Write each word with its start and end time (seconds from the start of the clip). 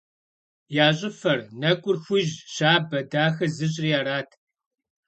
Я 0.85 0.87
щӏыфэр, 0.97 1.39
нэкӏур 1.59 1.97
хужь, 2.03 2.33
щабэ, 2.53 2.99
дахэ 3.11 3.45
зыщӏри 3.55 3.91
арат. 3.99 4.29